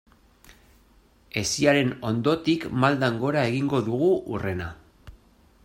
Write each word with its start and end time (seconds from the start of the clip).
Hesiaren 1.41 1.91
ondotik 2.11 2.65
maldan 2.85 3.21
gora 3.25 3.45
egingo 3.51 3.83
dugu 3.91 4.09
hurrena. 4.31 4.71